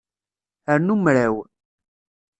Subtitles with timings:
[0.75, 1.35] Rnu mraw.